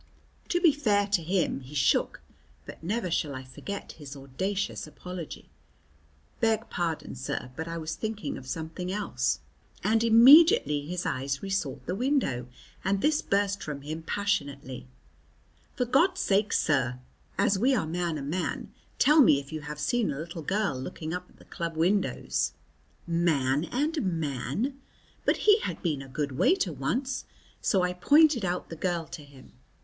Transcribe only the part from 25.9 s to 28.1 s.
a good waiter once, so I